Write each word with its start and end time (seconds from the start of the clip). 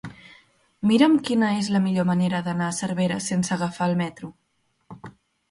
Mira'm 0.91 1.17
quina 1.27 1.49
és 1.57 1.69
la 1.75 1.81
millor 1.83 2.07
manera 2.13 2.41
d'anar 2.49 2.67
a 2.71 2.75
Cervera 2.79 3.19
sense 3.27 3.53
agafar 3.59 3.93
el 3.93 3.95
metro. 4.03 4.33